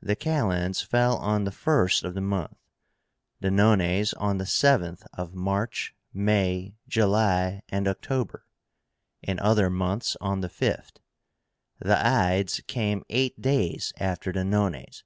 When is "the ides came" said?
11.80-13.04